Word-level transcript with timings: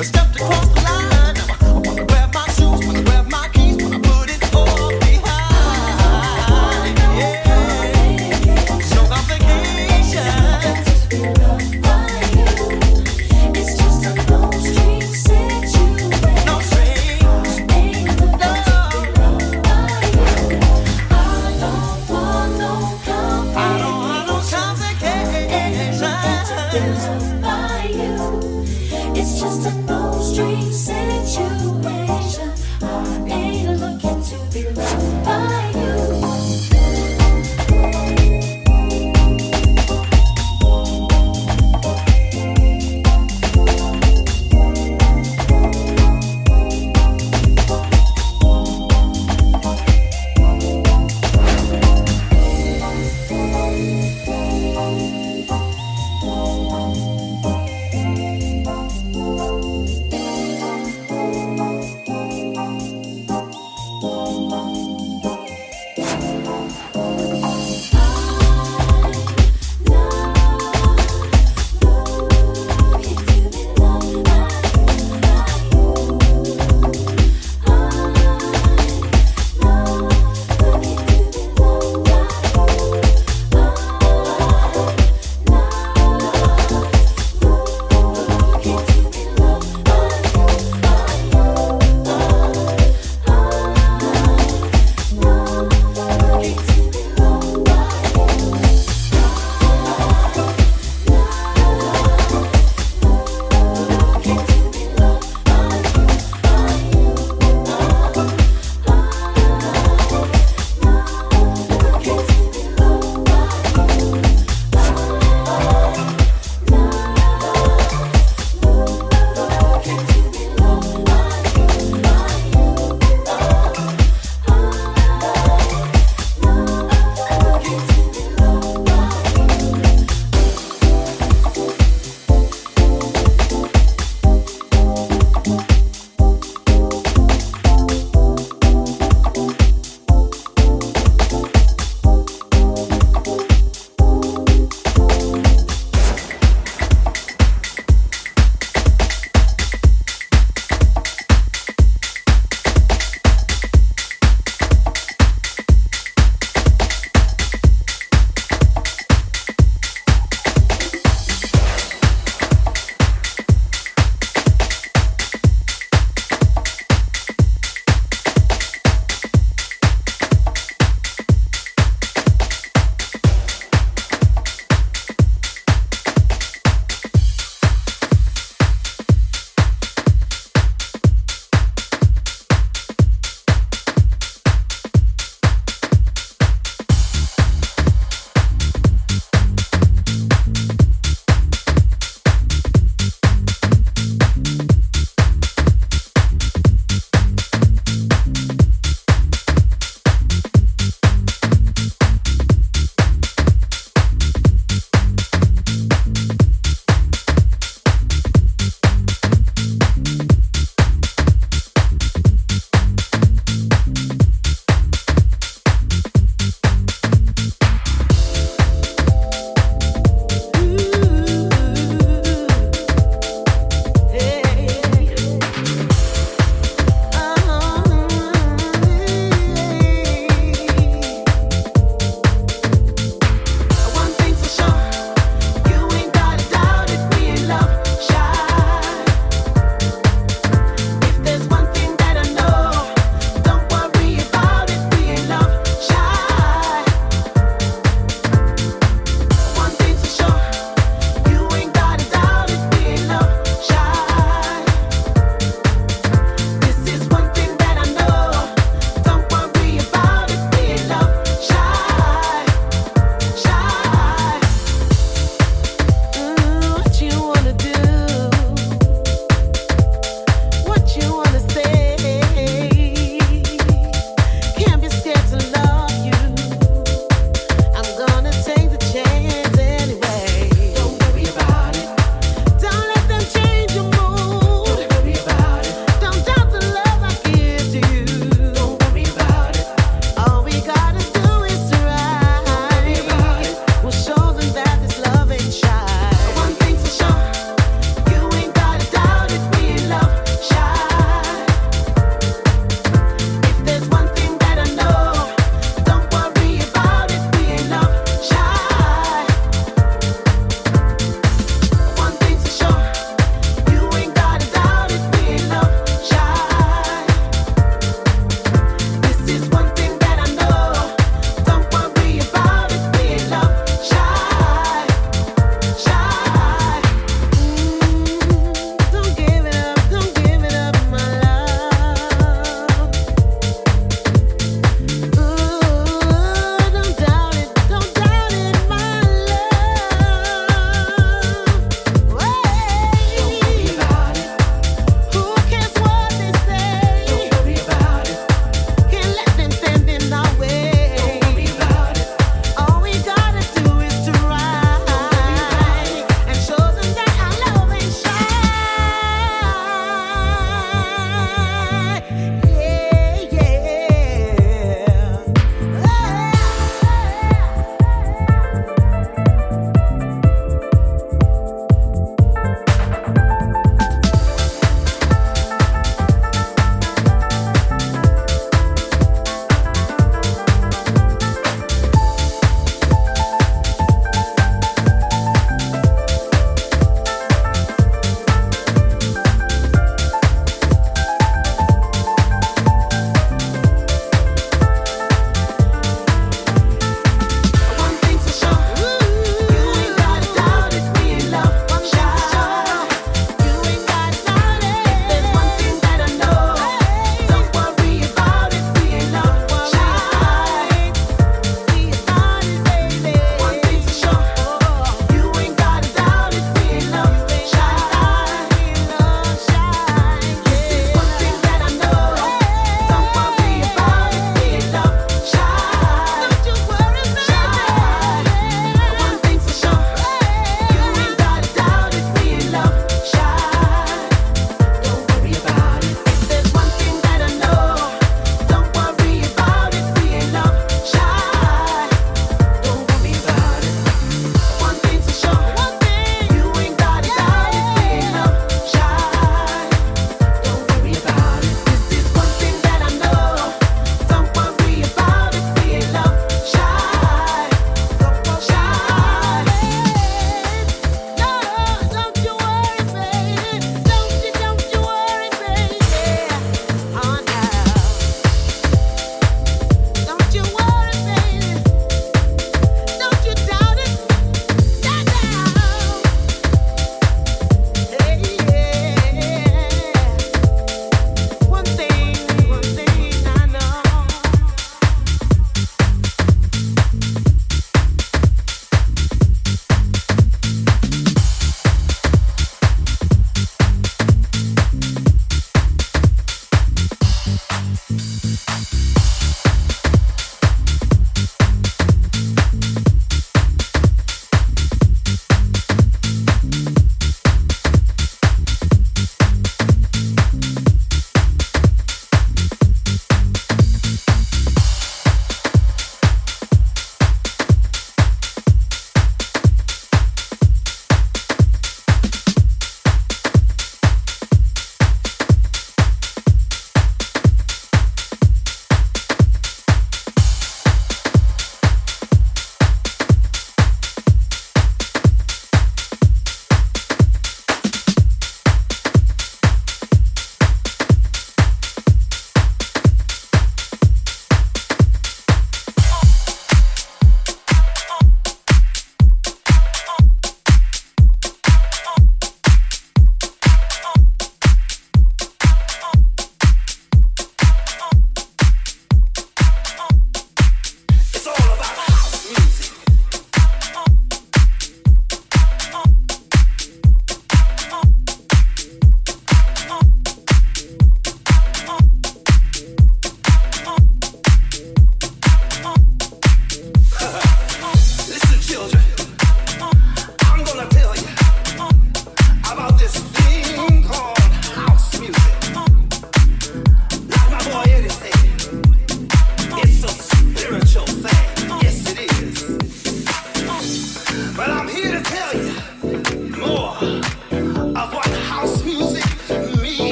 A 0.00 0.02
skeptic. 0.02 0.59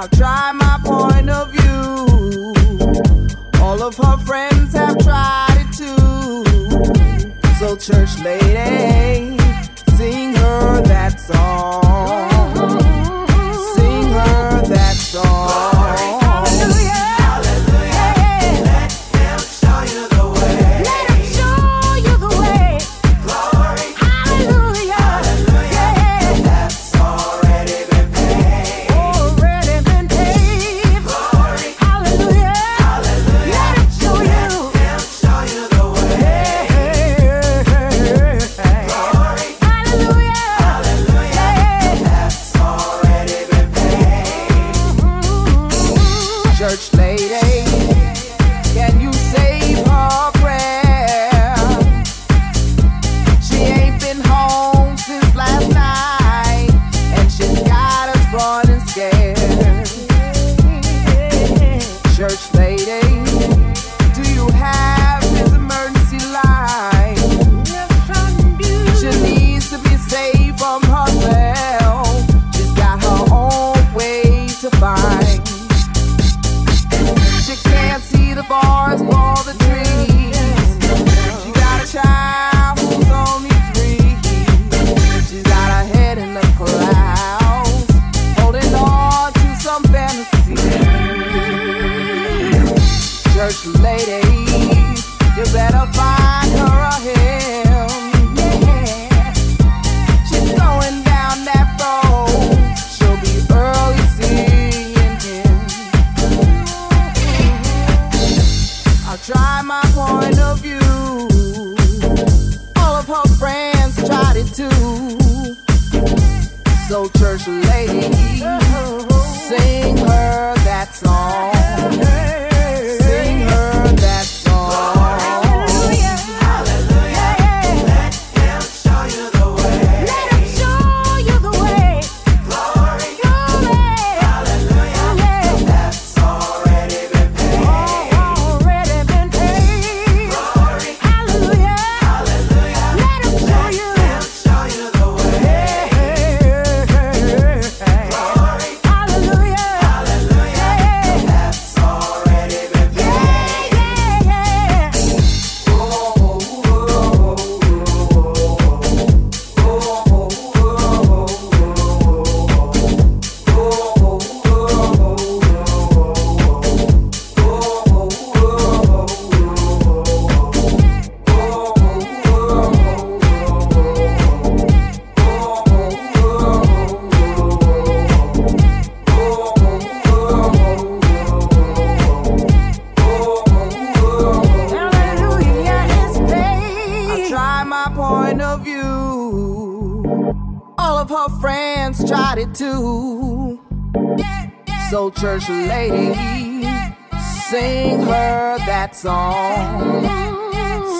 I've 0.00 0.10
tried 0.12 0.52
my 0.52 0.78
point 0.84 1.28
of 1.28 1.50
view. 1.50 2.54
All 3.60 3.82
of 3.82 3.96
her 3.96 4.16
friends 4.18 4.72
have 4.74 4.96
tried 4.98 5.56
it 5.58 5.72
too. 5.76 6.44
So, 7.58 7.74
church 7.74 8.16
lady, 8.22 9.36
sing 9.96 10.36
her 10.36 10.82
that 10.82 11.18
song. 11.18 11.87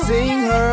sing 0.08 0.40
her 0.40 0.67